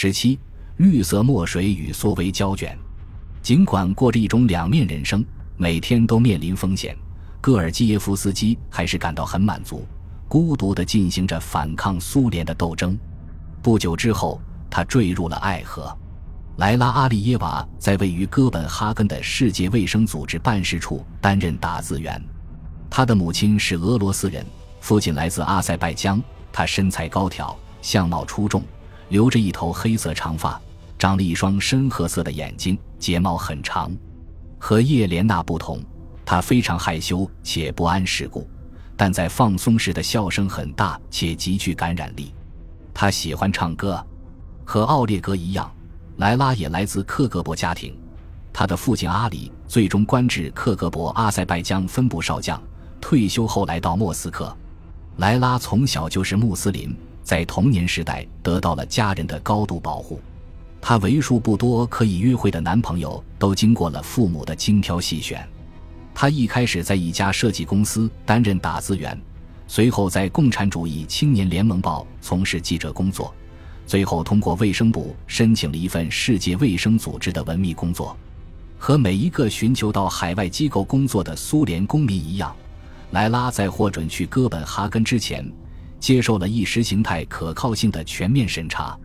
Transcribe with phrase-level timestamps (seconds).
[0.00, 0.38] 十七，
[0.76, 2.78] 绿色墨水与缩微胶卷。
[3.42, 5.24] 尽管过着一种两面人生，
[5.56, 6.96] 每天都面临风险，
[7.40, 9.84] 戈尔基耶夫斯基还是感到很满足，
[10.28, 12.96] 孤独地进行着反抗苏联的斗争。
[13.60, 14.40] 不久之后，
[14.70, 15.92] 他坠入了爱河。
[16.58, 22.22] 莱拉·阿利耶娃在位于哥本哈根的世界卫生组织办事处担任打字员。
[22.88, 24.46] 他的母亲是俄罗斯人，
[24.80, 26.22] 父亲来自阿塞拜疆。
[26.52, 28.62] 他身材高挑，相貌出众，
[29.08, 30.60] 留着一头黑色长发，
[30.98, 33.90] 长了一双深褐色的眼睛，睫毛很长。
[34.58, 35.80] 和叶莲娜不同，
[36.24, 38.48] 她非常害羞且不谙世故，
[38.96, 42.34] 但在放松时的笑声很大且极具感染力。
[42.92, 44.04] 他喜欢唱歌，
[44.64, 45.70] 和奥列格一样。
[46.16, 47.96] 莱拉也来自克格勃家庭，
[48.52, 52.60] 他的父亲阿里最终官至克格勃阿塞拜疆分部少将，
[53.00, 54.52] 退休后来到莫斯科。
[55.18, 56.92] 莱拉从小就是穆斯林，
[57.28, 60.18] 在童年时代得到了家人的高度保护。
[60.80, 65.46] 她为数不多可以约会的男朋友都经过了父母的精挑细选。
[66.14, 69.20] 她一开始在一家设计公司担任打字员，
[69.66, 73.34] 随后在共产主义青年联盟报从事记者工作。
[73.86, 78.16] 最后，通过卫生部申请了一份世界卫生组织的文秘工作。
[78.78, 82.56] 和每一个寻求到海外机构工作的苏联公民一样，
[83.10, 85.46] 莱拉在获准去哥本哈根之前，
[85.98, 88.98] 接受了意识形态可靠性的全面审查。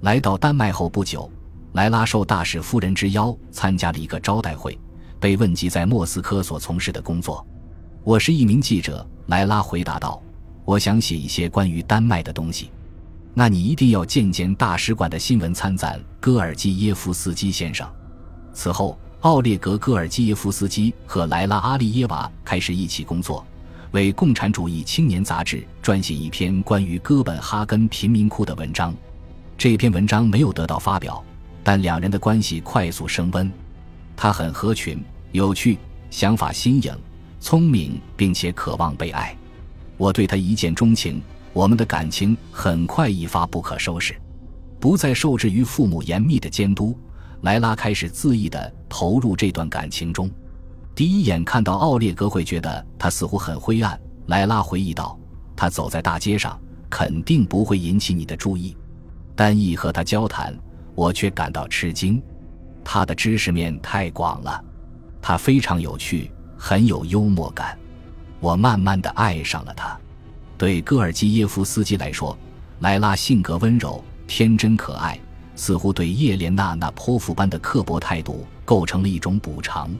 [0.00, 1.30] 来到丹麦后不久，
[1.72, 4.78] 莱拉受大使夫人之邀参加了一个招待会，
[5.20, 7.46] 被问及在莫斯科所从事的工作。
[8.04, 10.20] 我是一名记者，莱拉回答道
[10.66, 12.70] ：“我想写一些关于丹麦的东西。”
[13.34, 17.88] 那你一定要见见大使馆的新闻参赞戈尔基耶夫斯基先生。
[18.52, 23.46] 此后，奥列格·戈尔基耶夫斯基和莱拉·阿利耶娃开始一起工作，
[23.92, 28.94] 为《共产主义青年》杂志撰写一篇关于哥本哈根贫民窟的文章。
[29.58, 31.22] 这篇文章没有得到发表，
[31.62, 33.50] 但两人的关系快速升温。
[34.16, 35.76] 他很合群、有趣、
[36.10, 36.96] 想法新颖、
[37.38, 39.36] 聪明，并且渴望被爱。
[39.98, 41.22] 我对他一见钟情。
[41.52, 44.18] 我们的感情很快一发不可收拾，
[44.80, 46.98] 不再受制于父母严密的监督，
[47.42, 50.30] 莱拉开始恣意地投入这段感情中。
[50.94, 55.18] 第一眼看到奥列格会觉得他似乎很灰暗，莱拉回忆道
[55.56, 56.60] ：“他走在大街上，
[56.90, 58.76] 肯定不会引起你的注意。
[59.34, 60.54] 但一和他交谈，
[60.94, 62.22] 我却感到吃惊。
[62.84, 64.62] 他的知识面太广了，
[65.22, 67.78] 他非常有趣，很有幽默感。
[68.38, 69.98] 我慢慢地爱上了他。”
[70.58, 72.36] 对戈尔基耶夫斯基来说，
[72.80, 75.18] 莱拉性格温柔、天真可爱，
[75.56, 79.90] 似乎对叶莲娜那泼妇般的刻薄态度构成了一种补偿。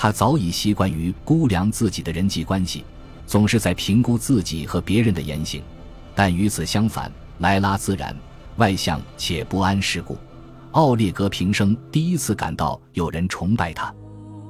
[0.00, 2.84] 他早已习惯于估量自己的人际关系，
[3.26, 5.60] 总是在评估自己和别人的言行。
[6.14, 8.16] 但与此相反，莱拉自然、
[8.58, 10.16] 外向且不谙世故。
[10.70, 13.92] 奥列格平生第一次感到有人崇拜他。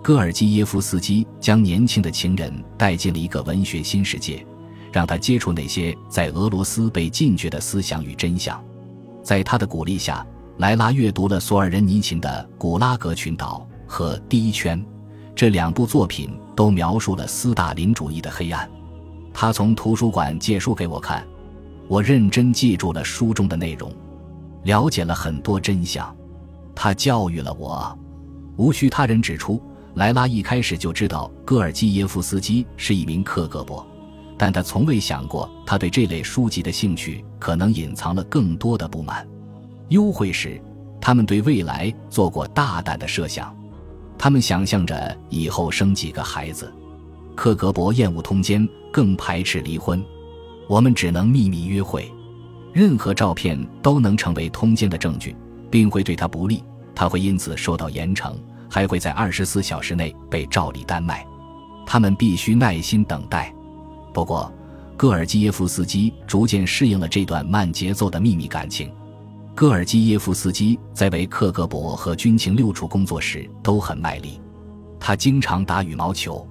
[0.03, 4.45] 戈尔基耶夫斯基将年轻的情人带进了一个文学新世界。
[4.93, 8.63] 让他接触那些在俄罗斯被禁绝的思想与真相。
[9.23, 10.27] 在他的鼓励下，
[10.59, 14.79] 莱拉阅读了索尔仁尼琴的《古拉格群岛》和《第一圈》，
[15.39, 18.69] 这两部作品都描述了斯大林主义的黑暗。
[19.33, 21.25] 他从图书馆借书给我看，
[21.87, 23.89] 我认真记住了书中的内容，
[24.65, 26.13] 了解了很多真相。
[26.75, 27.97] 他教育了我。
[28.57, 29.63] 无需他人指出，
[29.95, 33.87] 莱拉一开始就知道戈尔基耶夫斯基是一名克格勃。
[34.37, 39.25] 但他从未想过，他对这类书籍的兴趣可能隐藏了更多的不满。
[39.91, 40.61] 幽会时，
[41.01, 43.57] 他们对未来做过大胆的设想，
[44.19, 46.71] 他们想象着以后生几个孩子。
[47.37, 50.05] 克格勃厌恶通奸，更排斥离婚。
[50.69, 52.13] 我们只能秘密约会，
[52.73, 55.37] 任何照片都能成为通奸的证据，
[55.71, 56.63] 并会对他不利。
[56.95, 58.35] 他会因此受到严惩，
[58.69, 61.25] 还会在二十四小时内被召离丹麦。
[61.87, 63.55] 他们必须耐心等待。
[64.13, 64.53] 不过，
[64.97, 68.91] 戈尔基耶夫斯基逐渐适应了这段慢节奏的秘密感情。
[69.59, 74.41] 戈尔基耶夫斯基在为克格勃和军情六处工作时都很卖力，
[75.01, 76.47] 他经常打羽毛球。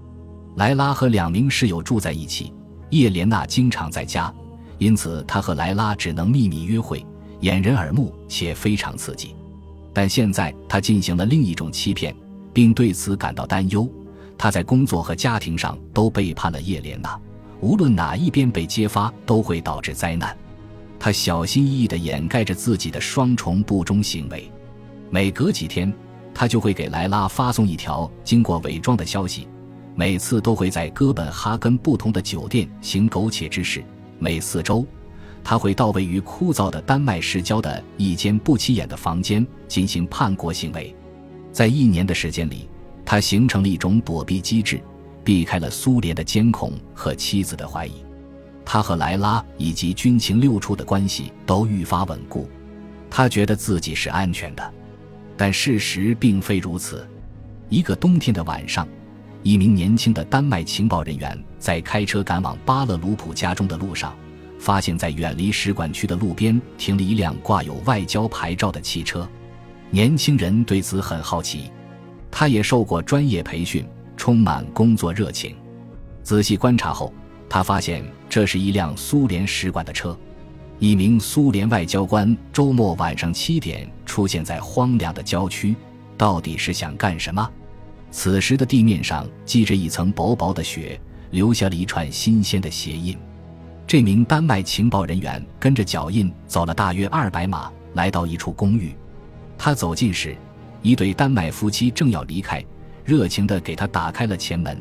[0.58, 2.52] 莱拉和两名室友住在一起，
[2.90, 4.30] 叶莲娜经常在家，
[4.78, 7.06] 因此他和莱拉只能秘密约会，
[7.40, 9.34] 掩人耳目且非常刺激。
[9.94, 12.14] 但现在他进行了另一种欺骗，
[12.52, 13.90] 并对此感到担忧。
[14.38, 17.18] 他在工作和家庭上都背叛了叶莲娜。
[17.62, 20.38] 无论哪一边被揭发，都会导致灾难。
[21.00, 24.52] 他小心翼翼地掩盖着自己的双重不忠行为。
[25.10, 25.94] 每隔几天，
[26.34, 29.48] 他就会给莱拉发送一条经过伪装的消息。
[29.96, 33.84] 每次都会在哥本哈根不同的酒店行苟且之事。
[34.20, 34.86] 每四周，
[35.44, 40.96] 他会到位于枯燥的丹麦市郊的一间不起眼的房间进行叛国行为。
[41.52, 42.70] 在一年的时间里，
[43.06, 44.80] 他形成了一种躲避机制，
[45.24, 47.94] 避开了苏联的监控和妻子的怀疑。
[48.70, 52.50] 他和莱拉以及军情六处的关系都愈发稳固，
[53.10, 54.74] 他觉得自己是安全的。
[55.38, 57.08] 但事实并非如此。
[57.70, 58.86] 一个冬天的晚上，
[59.42, 64.14] 一名年轻的丹麦情报人员在开车赶往巴勒鲁普家中的路上。
[64.60, 69.26] 发现，在远离使馆区的路边停了一辆挂有外交牌照的汽车。
[69.92, 71.72] 年轻人对此很好奇，
[72.30, 73.88] 他也受过专业培训，
[74.18, 75.56] 充满工作热情。
[76.22, 77.14] 仔细观察后，
[77.50, 80.18] 他发现这是一辆苏联使馆的车。
[80.80, 85.76] 一名苏联外交官周末晚上七点出现在荒凉的郊区，
[86.16, 87.50] 到底是想干什么？
[88.12, 91.00] 此时的地面上积着一层薄薄的雪，
[91.32, 93.18] 留下了一串新鲜的鞋印。
[93.88, 98.94] 这名丹麦情报人员跟着脚印走了大约二百码，来到一处公寓。
[99.58, 100.38] 他走近时，
[100.82, 102.64] 一对丹麦夫妻正要离开，
[103.04, 104.80] 热情地给他打开了前门。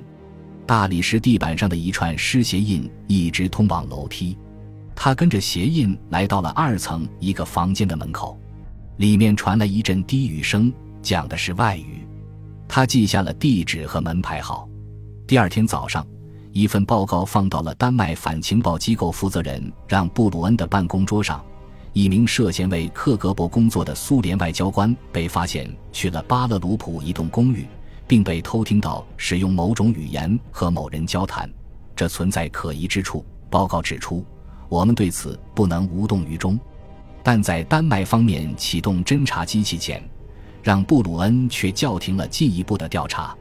[0.67, 4.37] 大理石地板上的一串湿鞋印一直通往楼梯。
[4.95, 8.39] 他跟着鞋印来到了二层一个房间的门口，
[8.97, 12.07] 里面传来一阵低语声，讲的是外语。
[12.67, 14.69] 他记下了地址和门牌号。
[15.27, 16.07] 第二天早上。
[16.53, 21.45] 一份报告放到了丹麦反情报机构负责人让·布鲁恩的办公桌上。
[21.93, 27.67] 一名涉嫌为克格勃工作的苏联外交官被发现去了巴勒鲁普一栋公寓，
[28.07, 31.51] 并被偷听到使用某种语言和某人交谈，
[31.95, 33.25] 这存在可疑之处。
[33.51, 34.25] 报告指出，
[34.69, 36.59] 我们对此不能无动于衷，
[37.23, 40.03] 但在丹麦方面启动侦察机器前，
[40.63, 43.37] 让·布鲁恩却叫停了进一步的调查。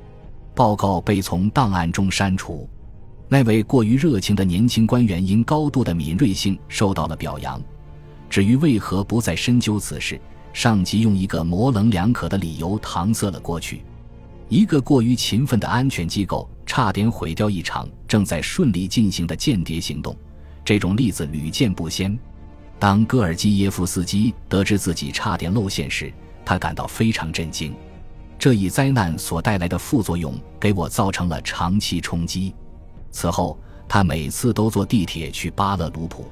[0.54, 2.70] 报告被从档案中删除。
[3.28, 7.62] 那位过于热情的年轻官员因高度的敏锐性受到了表扬。
[8.30, 10.22] 至于为何不再深究此事，
[10.54, 13.84] 上级用一个模棱两可的理由搪塞了过去。
[14.48, 20.16] 一个过于勤奋的安全机构差点毁掉一场正在顺利进行的间谍行动，
[20.64, 22.18] 这种例子屡见不鲜。
[22.78, 26.14] 当戈尔基耶夫斯基得知自己差点露馅时，
[26.44, 27.74] 他感到非常震惊。
[28.38, 32.54] 这一灾难所带来的副作用给我造成了长期冲击。
[33.10, 33.58] 此后，
[33.88, 36.28] 他每次都坐地铁去巴勒鲁普。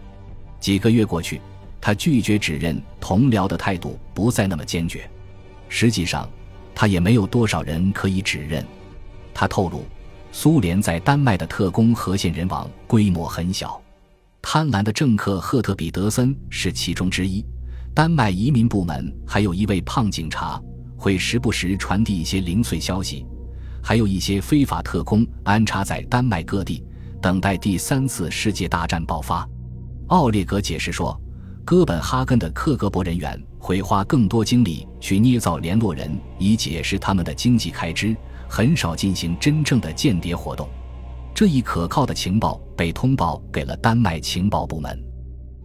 [0.59, 1.41] 几个月过去，
[1.81, 5.09] 他拒绝指认同僚的态度不再那么坚决。
[5.69, 6.29] 实际上，
[6.75, 8.65] 他也没有多少人可以指认。
[9.33, 9.85] 他透露，
[10.31, 13.81] 苏联在丹麦的特工和线人网规模很小。
[14.41, 17.43] 贪婪的政客赫特彼得森是其中之一。
[17.95, 20.61] 丹麦移民部门还有一位胖警察，
[20.97, 23.25] 会时不时传递一些零碎消息。
[23.81, 26.83] 还有一些非法特工安插在丹麦各地，
[27.21, 29.47] 等待第三次世界大战爆发。
[30.07, 31.19] 奥列格解释说，
[31.63, 38.13] 哥本哈根的克格勃人员会花更多精力去捏造联络人，以解释他们的经济开支，
[38.49, 40.67] 很少进行真正的间谍活动。
[41.33, 45.01] 这一可靠的情报被通报给了丹麦情报部门。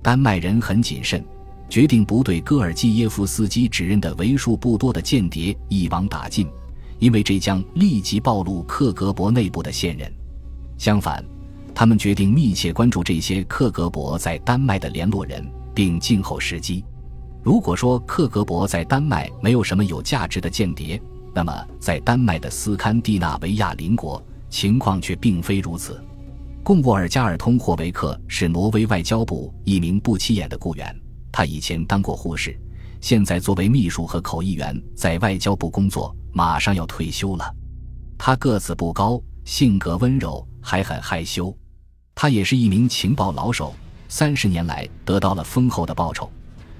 [0.00, 1.24] 丹麦人很谨慎，
[1.68, 6.46] 决定不对戈尔基耶夫斯基指认的为数不多的间谍一网打尽。
[7.00, 10.08] 因为这将立即暴露克格勃内部的线人。
[10.78, 11.24] 相反，
[11.74, 16.84] 他们决定密切关注这些克格勃在丹麦的联络人，并静候时机。
[17.42, 21.00] 如果说克格勃在丹麦没有什么有价值的间谍，
[21.34, 26.02] 那么在丹麦的斯堪的纳维亚邻国情况却并非如此。
[26.62, 30.94] 贡沃尔加尔通霍维克是挪威外交部一名不起眼的雇员，
[31.32, 32.58] 他以前当过护士，
[33.00, 36.14] 现在作为秘书和口译员在外交部工作。
[36.30, 37.52] 马上要退休了，
[38.18, 41.56] 他个子不高，性格温柔，还很害羞。
[42.14, 43.74] 他也是一名情报老手，
[44.08, 46.30] 三十年来得到了丰厚的报酬，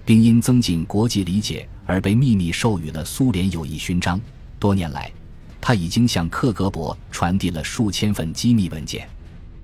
[0.08, 4.18] 并因增进国际理解而被秘密授予了苏联友谊勋章。
[4.58, 5.12] 多年来，
[5.60, 9.06] 他已经向克格勃传递了数千份机密文件。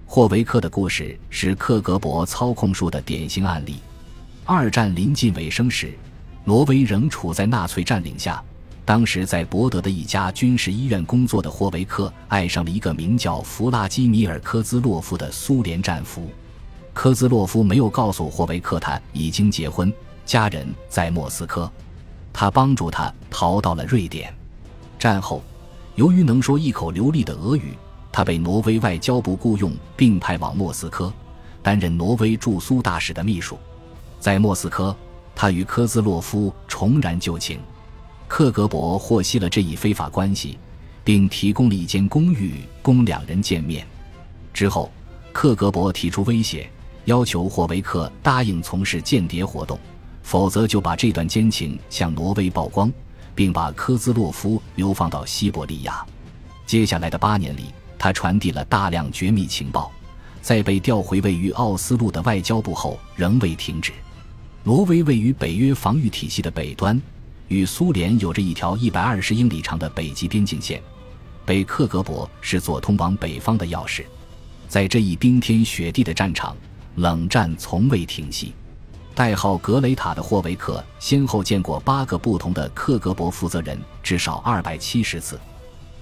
[0.05, 3.77] 霍维克的故事是克格勃操控术的典型案例。
[4.45, 5.97] 二战临近尾声时，
[6.45, 8.45] 挪威仍处在纳粹占领下。
[8.85, 16.29] 当时在博德的一家军事医院工作的霍维克爱上了一个名叫弗拉基米尔·科兹洛夫的苏联战俘。
[16.93, 19.91] 科兹洛夫没有告诉霍维克他已经结婚，
[20.25, 21.71] 家人在莫斯科。
[22.33, 24.35] 他帮助他逃到了瑞典。
[24.99, 25.43] 战后，
[25.95, 27.75] 由于能说一口流利的俄语，
[28.11, 31.13] 他被挪威外交部雇佣，并派往莫斯科，
[31.63, 33.57] 担任挪威驻苏大使的秘书。
[34.19, 34.97] 在莫斯科，
[35.35, 37.61] 他与科兹洛夫重燃旧情。
[38.27, 40.59] 克格勃获悉了这一非法关系，
[41.05, 43.87] 并提供了一间公寓供两人见面。
[44.53, 44.91] 之后，
[45.33, 46.69] 克格勃提出威胁，
[47.05, 49.79] 要求霍维克答应从事间谍活动，
[50.25, 52.91] 否则就把这段奸情向挪威曝光，
[53.35, 56.05] 并把科兹洛夫流放到西伯利亚。
[56.67, 57.67] 接下来的八年里，
[57.99, 59.93] 他传递了大量绝密情报，
[60.41, 63.93] 在被调回位于奥斯陆的外交部后，仍未停止。
[64.65, 67.01] 挪威位于北约防御体系的北端，
[67.49, 70.83] 与苏联有着一条一百二十英里长的北极边境线，
[71.45, 74.05] 北克格勃是做通往北方的钥匙。
[74.69, 76.57] 在这一冰天雪地的战场，
[76.95, 78.55] 冷战从未停息。
[79.15, 85.39] 代号格雷塔的霍维克先后见过八个不同的克格勃负责人，至少二百七十次。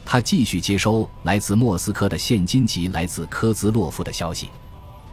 [0.04, 4.48] 他继续接收来自莫斯科的现金及来自科兹洛夫的消息。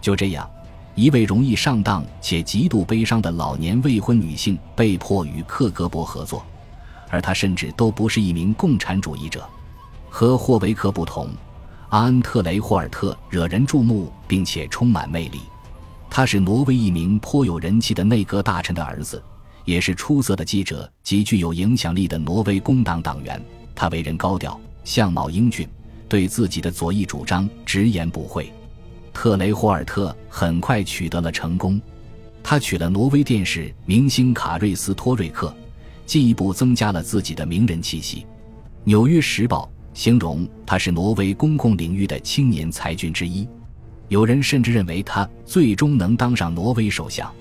[0.01, 0.49] 就这样，
[0.95, 6.43] 一位容易上当且极度悲伤的老年未婚女性被迫与克格勃合作，
[7.09, 9.47] 而她甚至都不是一名共产主义者。
[10.09, 11.29] 和霍维克不同，
[11.89, 15.41] 阿恩特雷霍尔特惹人注目并且充满魅力。
[16.09, 19.21] 他是挪威一名颇有人气的内阁大臣的儿子，
[19.65, 23.41] 也是出色的记者及具有影响力的挪威工党党员。
[23.75, 24.59] 他为人高调。
[24.85, 25.67] 相貌英俊，
[26.07, 28.51] 对自己的左翼主张直言不讳。
[29.13, 31.79] 特雷霍尔特很快取得了成功，
[32.41, 35.53] 他娶了挪威电视明星卡瑞斯托瑞克，
[36.07, 38.21] 进一步增加了自己的名人气息。
[38.83, 43.47] 《纽约时报》形容他是挪威公共领域的青年才俊之一，
[44.09, 47.31] 有人甚至认为他最终能当上挪威首相。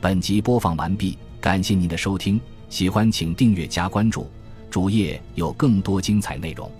[0.00, 2.40] 本集播放完毕，感谢您的收听，
[2.70, 4.26] 喜欢请订阅加关注。
[4.70, 6.70] 主页有更多精彩内容。